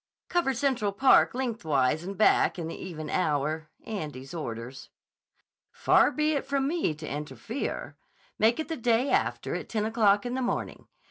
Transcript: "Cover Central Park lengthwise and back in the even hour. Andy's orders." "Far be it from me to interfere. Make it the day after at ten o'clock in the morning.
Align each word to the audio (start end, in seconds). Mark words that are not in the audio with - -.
"Cover 0.29 0.55
Central 0.55 0.93
Park 0.93 1.35
lengthwise 1.35 2.03
and 2.03 2.17
back 2.17 2.57
in 2.57 2.67
the 2.67 2.75
even 2.75 3.07
hour. 3.07 3.69
Andy's 3.85 4.33
orders." 4.33 4.89
"Far 5.71 6.09
be 6.11 6.31
it 6.33 6.43
from 6.43 6.67
me 6.67 6.95
to 6.95 7.07
interfere. 7.07 7.97
Make 8.39 8.59
it 8.59 8.67
the 8.67 8.77
day 8.77 9.11
after 9.11 9.53
at 9.53 9.69
ten 9.69 9.85
o'clock 9.85 10.25
in 10.25 10.33
the 10.33 10.41
morning. 10.41 10.87